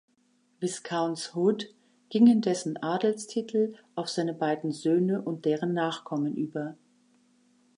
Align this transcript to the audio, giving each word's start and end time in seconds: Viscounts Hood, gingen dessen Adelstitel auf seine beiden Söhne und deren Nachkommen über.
Viscounts 0.59 1.27
Hood, 1.35 1.75
gingen 2.09 2.41
dessen 2.41 2.75
Adelstitel 2.77 3.75
auf 3.93 4.09
seine 4.09 4.33
beiden 4.33 4.71
Söhne 4.71 5.21
und 5.21 5.45
deren 5.45 5.73
Nachkommen 5.75 6.35
über. 6.35 6.75